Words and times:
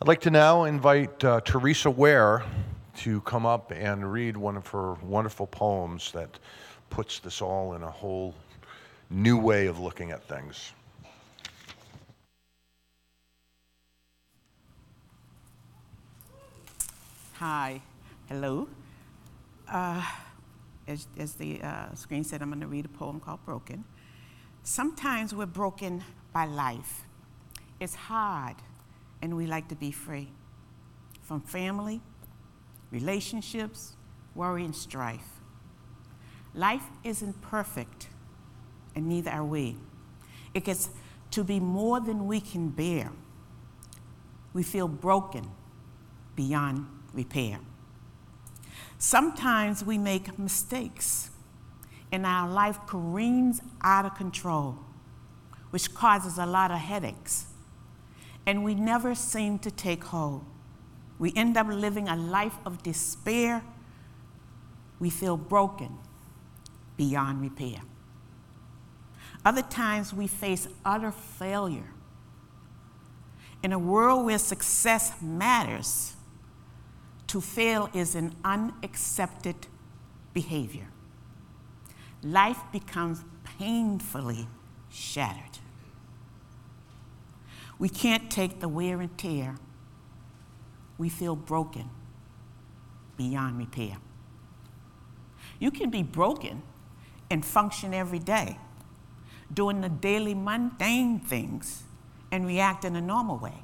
I'd 0.00 0.06
like 0.06 0.20
to 0.20 0.30
now 0.30 0.62
invite 0.62 1.24
uh, 1.24 1.40
Teresa 1.40 1.90
Ware 1.90 2.44
to 2.98 3.20
come 3.22 3.44
up 3.44 3.72
and 3.74 4.12
read 4.12 4.36
one 4.36 4.56
of 4.56 4.64
her 4.68 4.92
wonderful 5.02 5.48
poems 5.48 6.12
that 6.12 6.38
puts 6.88 7.18
this 7.18 7.42
all 7.42 7.74
in 7.74 7.82
a 7.82 7.90
whole 7.90 8.32
new 9.10 9.36
way 9.36 9.66
of 9.66 9.80
looking 9.80 10.12
at 10.12 10.22
things. 10.22 10.72
Hi, 17.32 17.82
hello. 18.28 18.68
Uh, 19.68 20.00
as, 20.86 21.08
as, 21.18 21.34
the 21.34 21.60
uh, 21.60 21.92
screen 21.96 22.22
said, 22.22 22.40
I'm 22.40 22.50
going 22.50 22.60
to 22.60 22.68
read 22.68 22.84
a 22.84 22.88
poem 22.88 23.18
called 23.18 23.44
Broken. 23.44 23.82
Sometimes 24.62 25.34
we're 25.34 25.46
broken 25.46 26.04
by 26.32 26.44
life. 26.44 27.02
It's 27.80 27.96
hard 27.96 28.54
and 29.20 29.36
we 29.36 29.46
like 29.46 29.68
to 29.68 29.74
be 29.74 29.90
free 29.90 30.30
from 31.22 31.40
family, 31.40 32.00
relationships, 32.90 33.96
worry, 34.34 34.64
and 34.64 34.74
strife. 34.74 35.40
Life 36.54 36.84
isn't 37.04 37.40
perfect, 37.42 38.08
and 38.94 39.08
neither 39.08 39.30
are 39.30 39.44
we. 39.44 39.76
It 40.54 40.64
gets 40.64 40.88
to 41.32 41.44
be 41.44 41.60
more 41.60 42.00
than 42.00 42.26
we 42.26 42.40
can 42.40 42.70
bear. 42.70 43.12
We 44.54 44.62
feel 44.62 44.88
broken 44.88 45.50
beyond 46.34 46.86
repair. 47.12 47.60
Sometimes 48.96 49.84
we 49.84 49.98
make 49.98 50.38
mistakes, 50.38 51.30
and 52.10 52.24
our 52.24 52.48
life 52.48 52.78
careens 52.86 53.60
out 53.82 54.06
of 54.06 54.14
control, 54.14 54.78
which 55.70 55.94
causes 55.94 56.38
a 56.38 56.46
lot 56.46 56.70
of 56.70 56.78
headaches 56.78 57.46
and 58.48 58.64
we 58.64 58.74
never 58.74 59.14
seem 59.14 59.58
to 59.58 59.70
take 59.70 60.02
hold. 60.04 60.42
We 61.18 61.34
end 61.36 61.58
up 61.58 61.66
living 61.68 62.08
a 62.08 62.16
life 62.16 62.56
of 62.64 62.82
despair. 62.82 63.62
We 64.98 65.10
feel 65.10 65.36
broken 65.36 65.98
beyond 66.96 67.42
repair. 67.42 67.82
Other 69.44 69.60
times 69.60 70.14
we 70.14 70.26
face 70.28 70.66
utter 70.82 71.10
failure. 71.10 71.90
In 73.62 73.74
a 73.74 73.78
world 73.78 74.24
where 74.24 74.38
success 74.38 75.12
matters, 75.20 76.16
to 77.26 77.42
fail 77.42 77.90
is 77.92 78.14
an 78.14 78.34
unaccepted 78.42 79.66
behavior. 80.32 80.88
Life 82.22 82.62
becomes 82.72 83.22
painfully 83.58 84.48
shattered. 84.88 85.58
We 87.78 87.88
can't 87.88 88.30
take 88.30 88.60
the 88.60 88.68
wear 88.68 89.00
and 89.00 89.16
tear. 89.16 89.56
We 90.96 91.08
feel 91.08 91.36
broken 91.36 91.90
beyond 93.16 93.58
repair. 93.58 93.98
You 95.60 95.70
can 95.70 95.90
be 95.90 96.02
broken 96.02 96.62
and 97.30 97.44
function 97.44 97.94
every 97.94 98.18
day, 98.18 98.58
doing 99.52 99.80
the 99.80 99.88
daily 99.88 100.34
mundane 100.34 101.20
things 101.20 101.84
and 102.30 102.46
react 102.46 102.84
in 102.84 102.96
a 102.96 103.00
normal 103.00 103.38
way. 103.38 103.62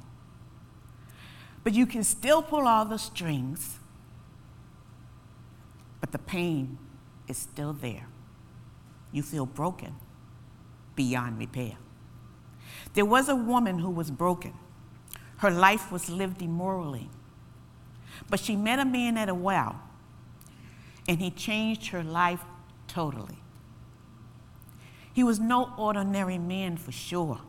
But 1.63 1.73
you 1.73 1.85
can 1.85 2.03
still 2.03 2.41
pull 2.41 2.67
all 2.67 2.85
the 2.85 2.97
strings, 2.99 3.79
but 5.99 6.11
the 6.11 6.19
pain 6.19 6.77
is 7.27 7.37
still 7.37 7.73
there. 7.73 8.07
You 9.11 9.23
feel 9.23 9.45
broken 9.45 9.95
beyond 10.95 11.39
repair. 11.39 11.77
There 12.95 13.05
was 13.05 13.29
a 13.29 13.35
woman 13.35 13.79
who 13.79 13.89
was 13.89 14.09
broken. 14.09 14.53
Her 15.37 15.51
life 15.51 15.91
was 15.91 16.09
lived 16.09 16.41
immorally. 16.41 17.09
But 18.29 18.39
she 18.39 18.55
met 18.55 18.79
a 18.79 18.85
man 18.85 19.17
at 19.17 19.29
a 19.29 19.35
well, 19.35 19.81
and 21.07 21.19
he 21.19 21.29
changed 21.29 21.89
her 21.89 22.03
life 22.03 22.41
totally. 22.87 23.37
He 25.13 25.23
was 25.23 25.39
no 25.39 25.73
ordinary 25.77 26.37
man 26.37 26.77
for 26.77 26.91
sure. 26.91 27.41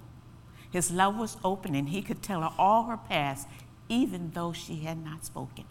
His 0.70 0.91
love 0.91 1.16
was 1.16 1.37
open, 1.44 1.75
and 1.75 1.88
he 1.88 2.03
could 2.03 2.22
tell 2.22 2.43
her 2.43 2.53
all 2.59 2.84
her 2.84 2.97
past, 2.97 3.47
even 3.88 4.32
though 4.32 4.53
she 4.53 4.81
had 4.81 5.03
not 5.03 5.25
spoken. 5.25 5.65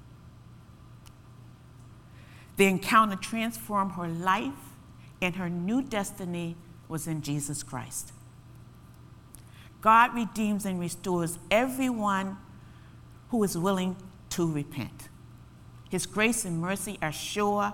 The 2.55 2.65
encounter 2.65 3.17
transformed 3.17 3.93
her 3.93 4.07
life, 4.07 4.53
and 5.21 5.35
her 5.35 5.49
new 5.49 5.81
destiny 5.81 6.55
was 6.87 7.07
in 7.07 7.21
Jesus 7.21 7.61
Christ. 7.61 8.13
God 9.85 10.15
redeems 10.15 10.65
and 10.65 10.79
restores 10.79 11.37
everyone 11.51 12.37
who 13.29 13.43
is 13.43 13.55
willing 13.55 13.95
to 14.31 14.51
repent. 14.51 15.09
His 15.91 16.07
grace 16.07 16.43
and 16.43 16.59
mercy 16.59 16.97
are 17.03 17.11
sure. 17.11 17.71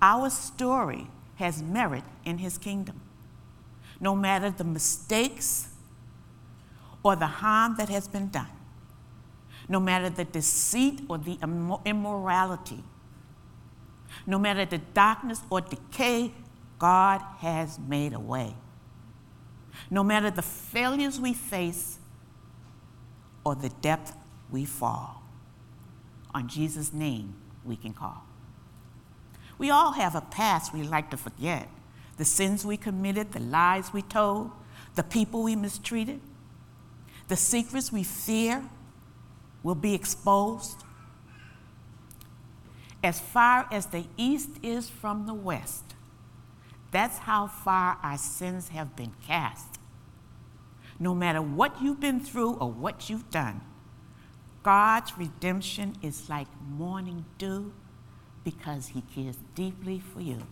Our 0.00 0.30
story 0.30 1.08
has 1.34 1.62
merit 1.62 2.04
in 2.24 2.38
His 2.38 2.56
kingdom. 2.56 3.02
No 4.00 4.16
matter 4.16 4.48
the 4.48 4.64
mistakes 4.64 5.68
or 7.02 7.14
the 7.14 7.26
harm 7.26 7.76
that 7.76 7.90
has 7.90 8.08
been 8.08 8.30
done, 8.30 8.48
no 9.68 9.80
matter 9.80 10.08
the 10.08 10.24
deceit 10.24 11.02
or 11.10 11.18
the 11.18 11.38
immorality, 11.84 12.82
no 14.26 14.38
matter 14.38 14.64
the 14.64 14.78
darkness 14.78 15.42
or 15.50 15.60
decay, 15.60 16.32
God 16.78 17.20
has 17.40 17.78
made 17.78 18.14
a 18.14 18.18
way 18.18 18.54
no 19.90 20.02
matter 20.02 20.30
the 20.30 20.42
failures 20.42 21.20
we 21.20 21.32
face 21.32 21.98
or 23.44 23.54
the 23.54 23.68
depth 23.68 24.16
we 24.50 24.64
fall. 24.64 25.22
On 26.34 26.48
Jesus' 26.48 26.92
name, 26.92 27.34
we 27.64 27.76
can 27.76 27.92
call. 27.92 28.24
We 29.58 29.70
all 29.70 29.92
have 29.92 30.14
a 30.14 30.20
past 30.20 30.72
we 30.72 30.82
like 30.82 31.10
to 31.10 31.16
forget 31.16 31.68
the 32.16 32.24
sins 32.26 32.66
we 32.66 32.76
committed, 32.76 33.32
the 33.32 33.40
lies 33.40 33.94
we 33.94 34.02
told, 34.02 34.50
the 34.94 35.02
people 35.02 35.42
we 35.42 35.56
mistreated, 35.56 36.20
the 37.28 37.36
secrets 37.36 37.90
we 37.90 38.02
fear 38.02 38.62
will 39.62 39.74
be 39.74 39.94
exposed. 39.94 40.84
As 43.02 43.18
far 43.18 43.66
as 43.72 43.86
the 43.86 44.04
east 44.18 44.50
is 44.62 44.90
from 44.90 45.24
the 45.24 45.32
west, 45.32 45.94
that's 46.90 47.18
how 47.18 47.46
far 47.46 47.98
our 48.02 48.18
sins 48.18 48.68
have 48.68 48.96
been 48.96 49.12
cast 49.26 49.80
no 51.00 51.14
matter 51.14 51.40
what 51.40 51.80
you've 51.82 51.98
been 51.98 52.20
through 52.20 52.52
or 52.56 52.70
what 52.70 53.08
you've 53.08 53.30
done, 53.30 53.62
God's 54.62 55.16
redemption 55.16 55.96
is 56.02 56.28
like 56.28 56.46
morning 56.68 57.24
dew 57.38 57.72
because 58.44 58.88
he 58.88 59.00
cares 59.00 59.38
deeply 59.54 59.98
for 59.98 60.20
you. 60.20 60.46